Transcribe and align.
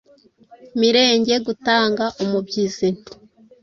Mirenge 0.79 1.33
gutanga 1.47 2.05
umubyizi, 2.23 2.87